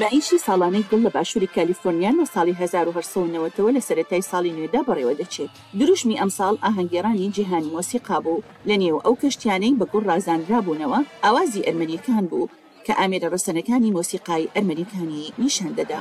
مەعیشی 0.00 0.38
ساڵانەی 0.46 0.86
گوڵ 0.90 1.00
لە 1.06 1.10
باشووری 1.16 1.52
کالیفۆنیان 1.56 2.14
لە 2.20 2.26
ساڵی 2.34 2.54
1970ەوە 2.60 3.70
لە 3.76 3.80
سەتای 3.88 4.26
ساڵی 4.30 4.54
نوێدا 4.56 4.80
بەڕێوە 4.88 5.14
دەچێت 5.20 5.50
دروشمی 5.78 6.18
ئەمساڵ 6.20 6.54
ئاهەنگێرانی 6.64 7.32
جیهانی 7.36 7.72
مۆسیقا 7.76 8.16
بوو 8.24 8.42
لە 8.68 8.74
نێو 8.82 9.02
ئەو 9.04 9.14
کەشتیانەی 9.22 9.76
بەگوڕ 9.80 10.02
رازانرابوونەوە 10.10 11.00
ئاوازی 11.24 11.64
ئەرمەنیەکان 11.66 12.24
بوو 12.30 12.50
کە 12.86 12.92
ئامێرە 12.98 13.28
ڕسەنەکانی 13.34 13.94
مۆسیقای 13.96 14.48
ئەرمەنیەکانی 14.54 15.32
نیشان 15.42 15.72
دەدا. 15.78 15.98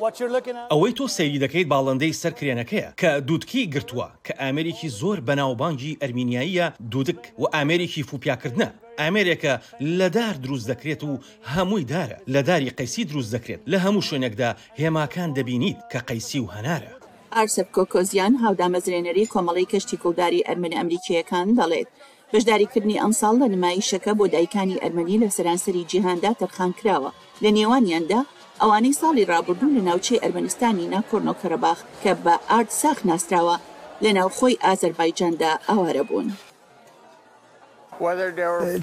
ئەوەی 0.00 0.94
تۆ 0.98 1.04
سەیری 1.16 1.42
دەکەیت 1.44 1.66
باڵندەی 1.72 2.16
سەرکرێنەکەیە 2.22 2.88
کە 3.00 3.10
دودکی 3.28 3.70
گرتووە 3.74 4.08
کە 4.26 4.32
ئامریکی 4.42 4.88
زۆر 5.00 5.18
بەناوبانگی 5.28 5.98
ئەرمینیاییە 6.02 6.66
دودک 6.92 7.22
و 7.40 7.44
ئامریکی 7.54 8.02
فوپیاکردنە 8.10 8.68
ئامرێکە 9.00 9.54
لە 9.98 10.08
دار 10.16 10.34
دروست 10.44 10.66
دەکرێت 10.72 11.02
و 11.08 11.12
هەمووی 11.54 11.86
دارە 11.92 12.18
لە 12.34 12.40
داری 12.48 12.70
قەیسی 12.78 13.02
دروست 13.10 13.30
دەکرێت 13.36 13.60
لە 13.72 13.78
هەموو 13.84 14.06
شوێنێکدا 14.08 14.50
هێماکان 14.80 15.30
دەبینیت 15.36 15.78
کە 15.92 15.98
قەیسی 16.08 16.40
و 16.44 16.50
هەنارە. 16.54 16.92
ئارسب 17.36 17.68
کۆکۆزیان 17.76 18.34
هاودامەزرێنەری 18.42 19.24
کۆمەڵی 19.32 19.66
کەشتی 19.72 19.96
کۆداری 20.02 20.44
ئەرمن 20.48 20.72
ئەمریکیەکان 20.78 21.48
دەڵێت. 21.58 21.88
بەشداریکردنی 22.32 23.00
ئەمساڵ 23.02 23.34
لە 23.42 23.48
نمایشەکە 23.54 24.12
بۆ 24.18 24.24
دایکانی 24.34 24.80
ئەرمەنی 24.82 25.20
لە 25.22 25.28
سەرانسەری 25.36 25.84
جیهاندا 25.90 26.30
تەرخان 26.40 26.72
کراوە 26.78 27.10
لە 27.42 27.50
نێوانیاندا 27.56 28.20
ئەوانەی 28.62 28.98
ساڵی 29.00 29.28
ڕابردوو 29.32 29.74
لە 29.76 29.82
ناوچەی 29.88 30.22
ئەرمەنستانی 30.22 30.90
ناکۆرنۆ 30.94 31.34
کەرەباخ 31.42 31.78
کە 32.02 32.12
بە 32.24 32.34
ئارد 32.50 32.70
ساخ 32.80 32.98
ناسراوە 33.08 33.56
لە 34.02 34.10
ناوخۆی 34.16 34.60
ئازەربایجاندا 34.64 35.50
ئاوارە 35.68 36.02
بوون. 36.08 36.28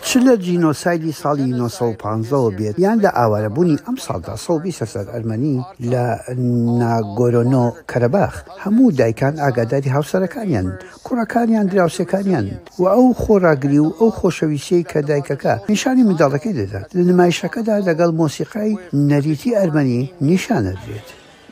چ 0.07 0.09
لە 0.25 0.35
جینۆسایدی 0.45 1.11
ساڵی 1.21 1.41
1950 1.53 2.51
بێت 2.57 2.75
یان 2.85 2.97
لە 3.03 3.09
ئاوارەبوونی 3.17 3.79
ئەم 3.85 3.95
ساڵدا 4.05 4.35
سەوبی 4.45 4.77
سەسەر 4.79 5.07
ئەرمەنی 5.13 5.55
لە 5.91 6.05
ناگۆرۆنۆ 6.79 7.65
کەرەباخ 7.91 8.33
هەموو 8.63 8.91
دایکان 8.99 9.33
ئاگاداری 9.43 9.93
هاوسەرەکانیان 9.95 10.67
کوڕەکانیان 11.05 11.65
دراوسەکانیان 11.71 12.45
و 12.81 12.83
ئەو 12.95 13.05
خۆراگری 13.21 13.79
و 13.85 13.95
ئەو 13.99 14.09
خۆشەویسەی 14.19 14.87
کە 14.91 14.99
دایکەکە 15.09 15.53
نیشانی 15.71 16.03
منداڵەکەی 16.09 16.57
دەدات 16.61 16.87
لە 16.97 17.01
نمایشەکەدا 17.11 17.75
لەگەڵ 17.87 18.11
مۆسیقای 18.21 18.77
نەریتی 19.09 19.55
ئەرمەنی 19.57 20.01
نیشانە 20.29 20.73
دێت. 20.85 21.07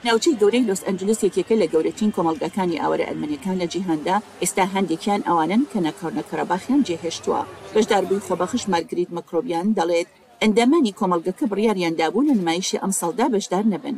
ناوچەی 0.08 0.38
گەورەی 0.42 0.68
لۆس 0.70 0.82
ئەنجلس 0.88 1.20
یەکێکە 1.28 1.56
لە 1.62 1.68
گەورەترین 1.74 2.12
کۆمەلگەکانی 2.16 2.80
ئاوەرە 2.82 3.06
ئەلمەنیەکان 3.10 3.56
لە 3.62 3.68
جیهندا 3.74 4.18
ئێستا 4.42 4.64
هەندێکیان 4.76 5.22
ئەوانن 5.28 5.64
کە 5.72 5.80
نەکەڕنە 5.88 6.24
کەرەباخیان 6.30 6.82
جێهێشتووە 6.88 7.42
بەشداربووی 7.74 8.26
خۆبەخش 8.28 8.64
مارگریت 8.74 9.10
مەکرۆبیان 9.18 9.68
دەڵێت 9.78 10.10
ئەندەمانی 10.42 10.96
کۆمەلگەکە 11.00 11.46
بڕیاریاندابوون 11.52 12.26
لە 12.30 12.34
نمایشی 12.40 12.82
ئەمسەڵدا 12.82 13.26
بەشدار 13.34 13.66
نەبن. 13.74 13.98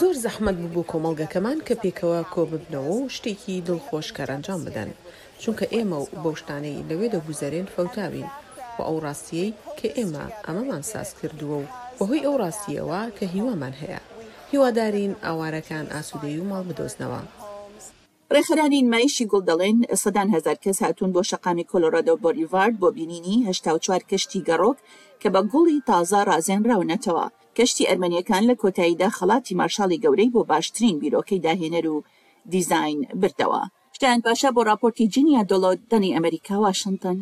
زۆر 0.00 0.14
زەحمت 0.24 0.56
بوو 0.72 0.88
کۆمەلگەکەمان 0.92 1.58
کە 1.66 1.74
پێکەوە 1.82 2.20
کۆببنەوە 2.34 2.92
و 2.96 3.08
شتێکی 3.16 3.62
دڵخۆش 3.66 4.08
کەرەنجام 4.16 4.60
بدەن 4.66 4.90
چونکە 5.42 5.64
ئێمە 5.74 5.96
و 6.00 6.10
بەو 6.22 6.34
شتانەی 6.40 6.84
لەوێ 6.88 7.06
دەبوو 7.14 7.38
زەرێن 7.40 7.66
فەوتاوین 7.74 8.28
بۆ 8.80 8.84
ئەو 8.88 8.98
ڕاستیەی 9.06 9.48
کە 9.78 9.88
ئێمە 9.96 10.24
ئەمەمان 10.46 10.82
ساز 10.92 11.08
کردووە 11.18 11.56
و 11.64 11.70
بەهۆی 11.98 12.24
ئەو 12.26 12.34
ڕاستیەوە 12.42 13.00
کە 13.16 13.24
هیوامان 13.34 13.74
هەیە 13.82 14.00
هیوادارین 14.52 15.12
ئاوارەکان 15.24 15.86
ئاسوودەی 15.94 16.36
و 16.40 16.48
ماڵ 16.50 16.62
بدۆزنەوە. 16.70 17.20
ڕێخرانی 18.34 18.80
مایشی 18.92 19.28
گوڵ 19.30 19.42
دەڵێن 19.50 19.76
سەدان 20.02 20.28
هزار 20.36 20.56
کەس 20.64 20.78
هاتوون 20.84 21.10
بۆ 21.14 21.20
شقامی 21.30 21.68
کۆلۆرادۆ 21.70 22.14
بۆریڤارد 22.22 22.74
بۆ 22.82 22.88
بینینی 22.96 23.36
هشتا 23.48 23.70
چوار 23.84 24.02
کەشتی 24.10 24.44
گەڕۆک 24.48 24.78
کە 25.20 25.28
بە 25.34 25.40
گوڵی 25.52 25.78
تازا 25.90 26.20
رازێن 26.30 26.62
ڕاونەتەوە 26.70 27.26
کەشتی 27.56 27.88
ئەرمەنیەکان 27.88 28.42
لە 28.50 28.54
کۆتاییدا 28.62 29.08
خەڵاتی 29.16 29.56
مارشاڵی 29.60 30.02
گەورەی 30.04 30.32
بۆ 30.34 30.40
باشترین 30.50 30.96
بیرۆکەی 31.02 31.42
داهێنەر 31.46 31.86
و 31.94 32.04
دیزین 32.52 32.98
بردەوە 33.20 33.62
شتیان 33.96 34.18
پاشا 34.24 34.48
بۆ 34.54 34.60
راپۆرتی 34.70 35.06
جینیا 35.14 35.42
دۆڵۆ 35.50 35.70
دەنی 35.90 36.14
ئەمریکا 36.16 36.56
واشنگتن 36.66 37.18